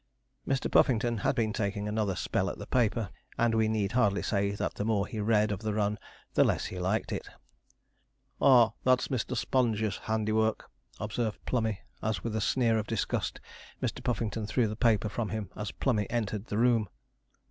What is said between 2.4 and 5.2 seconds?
at the paper, and we need hardly say that the more he